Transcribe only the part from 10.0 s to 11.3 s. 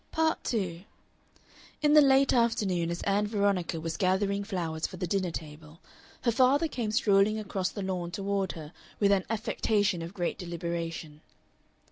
of great deliberation.